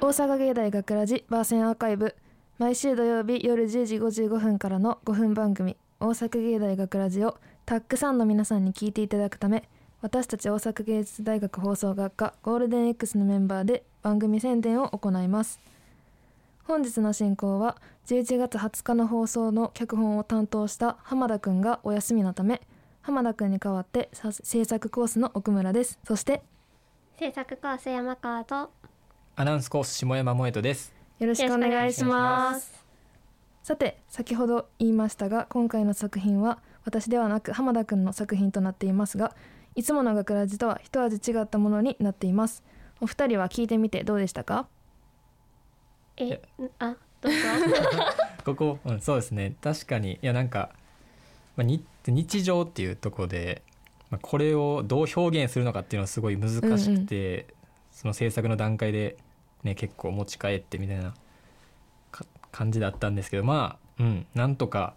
[0.00, 1.24] 大阪芸大学ラジ。
[1.28, 2.14] バーセンアーカイブ。
[2.58, 9.68] 毎週土曜日夜10時55分からの5分番組大阪芸大学ラジをたくさんの皆さんに聞いていただくため
[10.00, 15.58] 私たち大阪芸術大学放送学科ゴールデン X のメンバーで番組宣伝を行います。
[16.64, 17.76] 本日の進行は
[18.06, 22.60] 11月20日の放送の脚本を担当した浜田くんがお休みのため
[23.02, 25.98] 浜田くんに代わって制作コースの奥村です。
[26.06, 26.42] そして
[27.20, 28.70] 制作コース山川と
[29.36, 30.94] アナウンスコース下山萌人です。
[31.18, 32.84] よろしくお願いしますす。
[33.62, 39.36] さて先ほど言いましたが今回の作品は私ではなく浜田くんの作品となっていますが
[39.74, 42.62] いつもの学ラジとは一味違ったものになっています
[43.02, 44.66] お二人は聞いてみてどうでしたか？
[46.16, 46.40] え、
[46.78, 47.38] あ、どうぞ。
[48.46, 49.56] ここ、うん、そうですね。
[49.60, 50.70] 確かにいやなんか、
[51.54, 53.62] まあ、に日常っていうところで、
[54.10, 57.46] まあ、これをどう表現するのかっていうのはすごい難しくて、
[57.92, 59.16] その制作の段階で
[59.62, 61.14] ね結構持ち帰ってみたいな
[62.10, 64.94] か感じだったんですけどまあうんなんとか、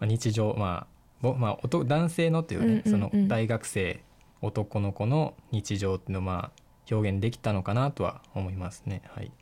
[0.00, 4.02] まあ、日常まあぼまあ、男男性のっていうね、うんうんうんその大学生
[4.42, 9.02] 男の子の日常っていうのをまあ表現できたのかなとは思いますね。
[9.08, 9.32] はい。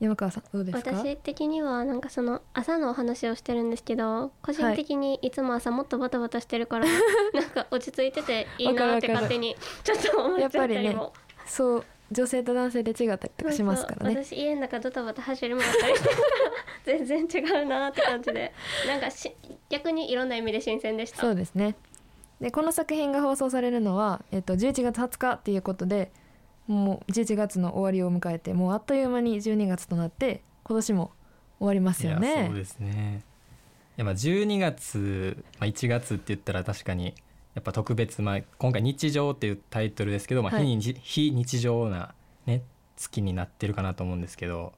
[0.00, 0.90] 山川さんどうですか？
[0.92, 11.12] 私的にはなんかその朝のお話をしてるんですけど個人的にいつも朝もっとバタバタしてるから、なんか落ち着いてていいなって 勝手にちょっと思っちゃったりやっも
[11.46, 14.24] そう女性と男性で違ったりとかしますからね。
[14.24, 16.28] 私家の中ドタバタ走り回ったりしてるから
[17.06, 18.52] 全然違うなって感じで。
[18.88, 19.32] なんかし
[19.68, 21.18] 逆にいろんな意味で新鮮でした。
[21.18, 21.76] そうですね。
[22.40, 26.10] でこの作品が放送されるのは、えっと、11月20日っていうことで
[26.72, 31.12] もう11月の終わりを迎えてもうあっという間に12月となって今年も
[31.58, 33.22] 終わりますよいやねそうですね。
[33.96, 37.14] いやまあ12月、まあ、1月って言ったら確かに
[37.54, 40.64] やっぱ特別、まあ、今回「日常」っていうタイトルですけど、まあ、はい。
[40.64, 42.14] 非日非日常な、
[42.46, 42.62] ね、
[42.96, 44.72] 月になってるかなと思うんですけど。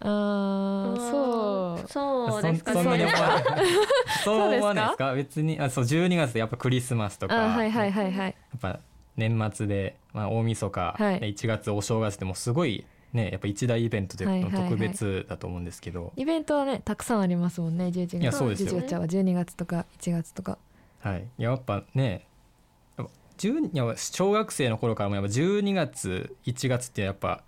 [0.00, 1.00] あー。
[1.10, 1.88] そう。
[1.88, 3.44] そうですかそんそんなに思わない。
[4.24, 4.62] そうそうですか？
[4.62, 5.12] 思わないですか？
[5.14, 7.34] 別にあそう12月でやっぱクリスマスとか。
[7.44, 8.30] あはいはいはいはい。
[8.30, 8.80] やっぱ
[9.16, 11.20] 年末で、まあ、大晦日、はい。
[11.34, 14.62] 1月お正月でもすごいねやっぱ一大イベントではいはいはい。
[14.64, 18.16] 特別だと思うんですけど、イベントはねたくさんありますもんね11月。
[18.18, 18.70] いやそうですよ。
[18.72, 20.58] 11月は12月とか1月とか。
[21.00, 22.26] はい、やっぱね
[22.98, 27.42] やっぱ10いや小学生の頃からもやっぱ12月1月ってやっぱ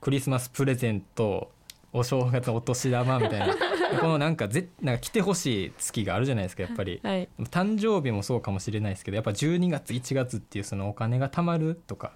[0.00, 1.50] クリスマスプレゼント
[1.92, 3.54] お正月のお年玉みたいな
[4.00, 7.00] このなんかぜなんか来てほしい月があるじゃないですかやっぱり。
[7.02, 7.28] はい。
[7.50, 12.12] 誕生日もそうかもしれないですけどやっぱ12月1月っていうそのお金が貯まるとか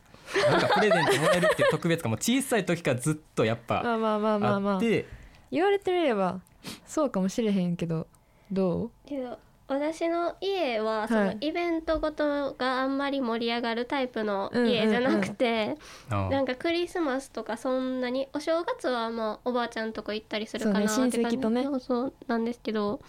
[0.51, 6.41] なんかプレゼントもらえるっていう特別感も小さい時からずっとやっぱまあまあまあまあまあ言われてみれば
[6.87, 8.07] そうかもしれへんけど
[8.51, 8.91] どう？
[9.07, 9.39] けど
[9.73, 15.77] 私の家はそのイベントごとがあんまり盛り上がるタイプの家じゃなくて、
[16.11, 21.19] あなんかクリスマスとかそんなにお正月はまあおばあちゃんとこ行ったりするかなってそうね感じ。
[21.23, 21.65] 親戚とね。
[21.65, 23.01] そうそうなんですけど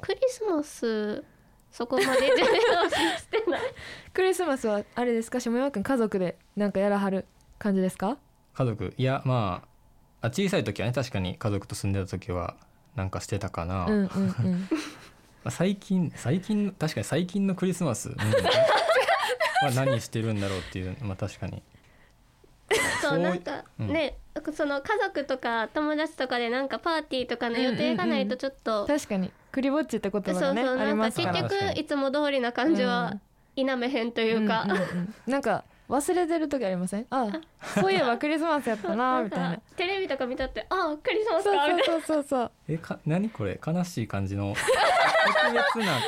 [0.00, 1.24] クリスマス
[1.70, 3.60] そこまで重要視してない。
[4.12, 7.26] クリスマスはあれですか下山くん家族でなんかやらはる
[7.58, 8.18] 感じですか？
[8.54, 8.92] 家族。
[8.96, 9.62] いやま
[10.20, 12.56] ああ小さい時はね確かに家族と住んでた時は
[12.94, 14.06] なんかしてたかな、うんうんうん。
[14.06, 15.01] ま あ
[15.50, 21.62] 最近最近確かに最近のクリスマス、うんまあ何してるんだろうっていうまあ確かに。
[23.02, 24.16] そうそうなんかね、
[24.54, 31.42] その家族とか友達とかでなんかパーティーとかの予定がないとちょっと、確かにクリぼっちって言葉そうがねありそうなんかますから。
[31.42, 33.14] 結局いつも通りな感じは
[33.56, 35.14] 否めへんというか、んんうん。
[35.26, 37.06] なんか忘れてる時ありません？
[37.10, 37.28] あ
[37.74, 39.56] そういえばクリスマスやったな みたいな。
[39.76, 42.50] テレビとか見たってあクリスマスそうかみたいなそうそうそうそう。
[42.70, 43.60] えか何これ？
[43.64, 44.54] 悲しい感じの
[45.26, 46.00] 特別な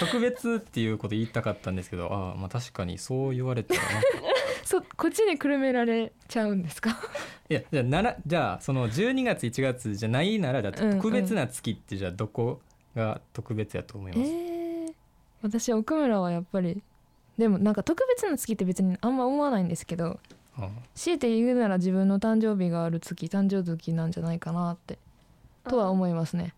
[0.00, 3.86] 特別っていうこと言いたかったんですけどああまあ確かにそう言われたらな。
[4.64, 6.90] そこっちにくるめられちゃうんですか？
[7.48, 10.96] いやじゃあならじゃあその12月1月じゃないならだってうんうん。
[10.98, 12.60] 特別な月ってじゃあどこ
[12.94, 14.94] が特別やと思いえます、ー、
[15.42, 16.82] 私奥村はやっぱり
[17.38, 20.18] でもなんか特別な月って別にあんま思わないんですけど
[20.58, 24.98] あ強いて言うなら自分の誕生日がある月誕生月なんじゃないかなって
[25.68, 26.52] とは思いますね。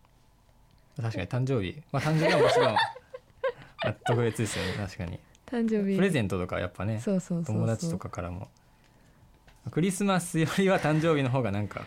[0.97, 1.81] 確かに誕生日。
[1.91, 2.77] まあ誕生日はもちろんま
[3.85, 5.19] あ特別ですよね確かに。
[5.45, 5.95] 誕生日。
[5.95, 7.55] プレゼントとかやっぱねそうそうそうそう。
[7.55, 8.47] 友達とかからも。
[9.69, 11.85] クリスマスよりは誕生日の方がなんか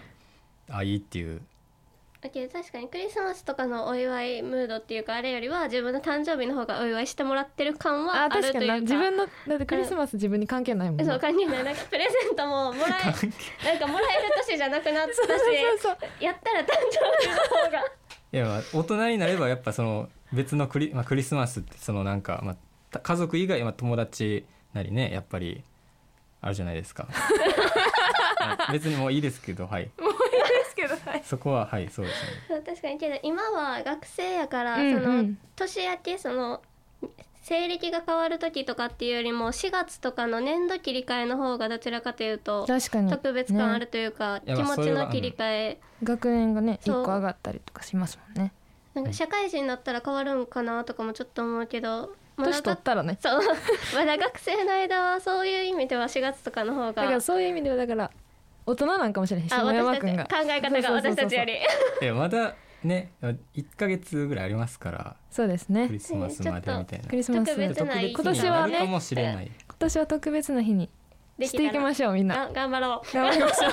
[0.70, 1.42] あいいっていう。
[2.20, 8.74] だけど確かにクリスマスとかのお祝いムードっていうかあれよりは自分の誕生日の方がお祝いしてもらってる感はああ確かにるというか。
[8.76, 8.80] な。
[8.80, 11.64] 自分のだってクリスマス自分に関係ないもんなそう関係ない。
[11.64, 13.02] なんかプレゼントももらえ
[13.68, 15.38] なんかもらえる年じゃなくなったしそうそう
[15.78, 16.24] そう。
[16.24, 17.83] やったら誕生日の方が
[18.34, 22.56] いやまあ大人になればやっぱその別のクリ,、まあ、クリスマスってそのなんか、まあ
[22.90, 25.62] た、家族以外、まあ、友達なりねやっぱり
[26.40, 27.06] あるじゃないですか。
[27.14, 29.90] はい別にもういいですけどはいで
[30.68, 31.22] すけどはい。
[31.24, 32.30] そこははいそうですね。
[32.48, 35.02] そう確かにけど今は学生やから、うんうん。
[35.02, 36.60] その年明けその
[37.44, 43.10] 西暦が変わる時とかっていうよりも4月とかの年度切り替えの方がどちらかというと確かに。
[43.10, 47.04] 特別感あるねというか、いや気持ちの切り替え、学年がね一そう。
[47.04, 48.54] 個上がったりとかしますもんね。
[48.94, 53.18] なんか社会人になったら変わるんかなとかもちょっと思うけどまだ年取ったらね。
[53.20, 53.42] そう。
[53.94, 56.92] まだ学生の間はそういう意味では4月とかの方が。
[56.92, 58.10] だからそういう意味ではだから
[58.64, 60.26] 大人なんかもしれへん下あ山私たち考君が。
[60.56, 61.52] え方が私たちより。
[62.00, 65.88] えまだね1ヶ月ぐらいありますからそうですね。
[65.88, 67.08] クリスマスまでみたいな。
[67.08, 68.76] クリスマス特別な今日年はね。
[68.76, 70.90] あるかもしれない今年は特別な日に
[71.40, 72.44] していきまししょうみんな。
[72.44, 73.14] あ頑張ろう。
[73.14, 73.72] 頑張りましょう。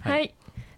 [0.00, 0.12] はい。
[0.12, 0.34] はい、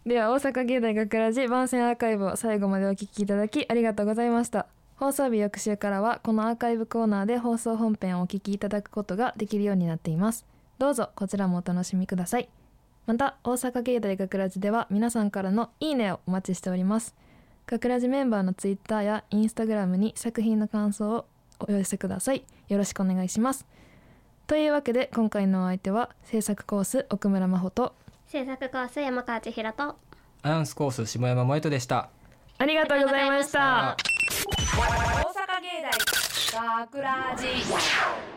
[0.07, 4.67] では大阪芸大学ラジ番宣アーカイブを最後までお聞きいただきありがとうございました。
[4.97, 10.47] 放送日翌週からはこのアーカイブコーナーで放送本編をお聞きいただくことができるようになっています。
[10.83, 12.49] どうぞこちらもお楽しみください
[13.07, 17.15] また大阪芸大学ラジでは皆さんからのいいねをお待ちしております。
[17.67, 21.27] 学ラジメンバーのツイッターやインスタグラムに作品の感想を
[21.59, 22.45] お寄せください。
[22.69, 23.67] よろしくお願いします。
[24.47, 27.95] というわけで今回のお相手は制作コース奥村真帆と。
[28.29, 29.97] 制作コース山川千尋と。
[30.43, 32.09] アナウンスコース下山萌人でした。
[32.59, 33.91] ありがとうございました。
[33.91, 36.59] ありがとうございました。
[36.59, 38.32] 大阪芸大学ラジ